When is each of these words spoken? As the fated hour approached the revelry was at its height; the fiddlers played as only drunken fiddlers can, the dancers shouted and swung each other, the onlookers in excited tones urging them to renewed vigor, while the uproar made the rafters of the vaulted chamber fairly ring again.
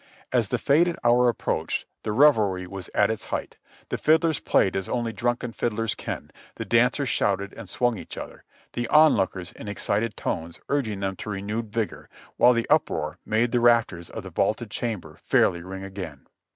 As 0.33 0.47
the 0.47 0.57
fated 0.57 0.97
hour 1.03 1.29
approached 1.29 1.85
the 2.01 2.11
revelry 2.11 2.65
was 2.65 2.89
at 2.95 3.11
its 3.11 3.25
height; 3.25 3.57
the 3.89 3.99
fiddlers 3.99 4.39
played 4.39 4.75
as 4.75 4.89
only 4.89 5.13
drunken 5.13 5.51
fiddlers 5.53 5.93
can, 5.93 6.31
the 6.55 6.65
dancers 6.65 7.07
shouted 7.07 7.53
and 7.53 7.69
swung 7.69 7.99
each 7.99 8.17
other, 8.17 8.43
the 8.73 8.87
onlookers 8.87 9.51
in 9.51 9.67
excited 9.67 10.17
tones 10.17 10.59
urging 10.69 11.01
them 11.01 11.15
to 11.17 11.29
renewed 11.29 11.71
vigor, 11.71 12.09
while 12.37 12.53
the 12.53 12.67
uproar 12.67 13.19
made 13.27 13.51
the 13.51 13.59
rafters 13.59 14.09
of 14.09 14.23
the 14.23 14.31
vaulted 14.31 14.71
chamber 14.71 15.19
fairly 15.23 15.61
ring 15.61 15.83
again. 15.83 16.25